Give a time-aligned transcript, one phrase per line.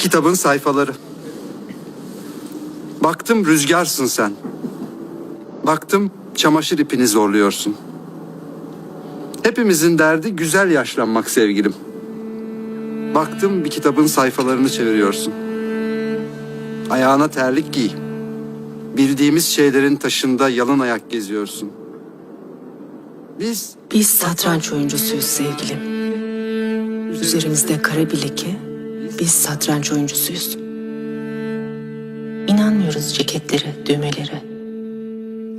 [0.00, 0.92] kitabın sayfaları.
[3.00, 4.32] Baktım rüzgarsın sen.
[5.66, 7.76] Baktım çamaşır ipini zorluyorsun.
[9.42, 11.74] Hepimizin derdi güzel yaşlanmak sevgilim.
[13.14, 15.32] Baktım bir kitabın sayfalarını çeviriyorsun.
[16.90, 17.90] Ayağına terlik giy.
[18.96, 21.70] Bildiğimiz şeylerin taşında yalın ayak geziyorsun.
[23.40, 25.78] Biz Biz satranç oyuncusuyuz sevgilim.
[27.12, 28.69] Üzerimizde kara bir leke,
[29.20, 30.56] biz satranç oyuncusuyuz.
[32.48, 34.42] İnanmıyoruz ceketlere, düğmelere.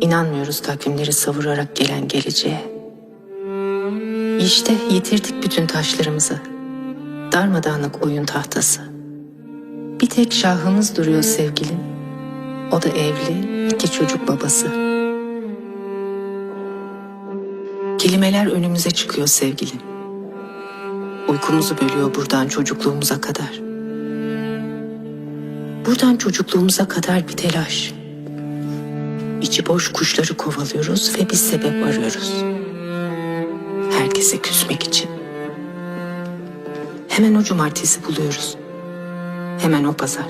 [0.00, 2.78] İnanmıyoruz takvimleri savurarak gelen geleceğe.
[4.40, 6.40] İşte yitirdik bütün taşlarımızı.
[7.32, 8.80] Darmadağınık oyun tahtası.
[10.00, 11.78] Bir tek şahımız duruyor sevgilim.
[12.72, 14.66] O da evli, iki çocuk babası.
[17.98, 19.97] Kelimeler önümüze çıkıyor sevgilim.
[21.28, 23.60] Uykumuzu bölüyor buradan çocukluğumuza kadar.
[25.86, 27.94] Buradan çocukluğumuza kadar bir telaş.
[29.42, 32.44] İçi boş kuşları kovalıyoruz ve bir sebep arıyoruz.
[33.98, 35.10] Herkese küsmek için.
[37.08, 38.56] Hemen o cumartesi buluyoruz.
[39.58, 40.28] Hemen o pazar.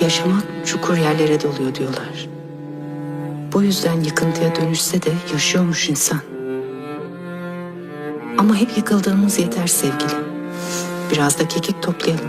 [0.00, 2.28] Yaşamak çukur yerlere doluyor diyorlar.
[3.52, 6.37] Bu yüzden yıkıntıya dönüşse de yaşıyormuş insan.
[8.38, 10.24] Ama hep yıkıldığımız yeter sevgilim.
[11.12, 12.28] Biraz da kekik toplayalım.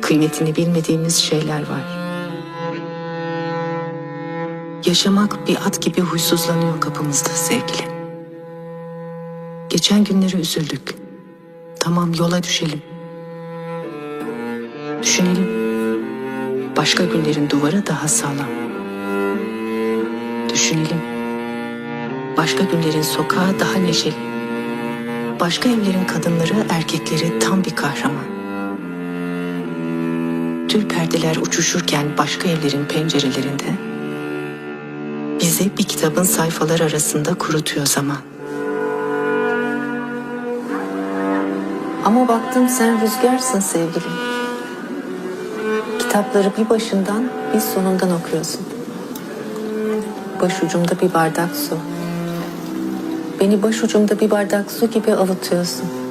[0.00, 1.84] Kıymetini bilmediğimiz şeyler var.
[4.86, 7.90] Yaşamak bir at gibi huysuzlanıyor kapımızda sevgilim.
[9.68, 10.94] Geçen günleri üzüldük.
[11.80, 12.82] Tamam yola düşelim.
[15.02, 15.48] Düşünelim.
[16.76, 18.50] Başka günlerin duvarı daha sağlam.
[20.52, 21.00] Düşünelim.
[22.36, 24.33] Başka günlerin sokağı daha neşeli.
[25.44, 28.24] Başka evlerin kadınları, erkekleri tam bir kahraman.
[30.68, 33.64] Tül perdeler uçuşurken başka evlerin pencerelerinde
[35.40, 38.16] bizi bir kitabın sayfaları arasında kurutuyor zaman.
[42.04, 44.12] Ama baktım sen rüzgarsın sevgilim.
[45.98, 47.24] Kitapları bir başından
[47.54, 48.60] bir sonundan okuyorsun.
[50.40, 51.93] Başucumda bir bardak su.
[53.44, 56.03] Beni başucumda bir bardak su gibi avutuyorsun.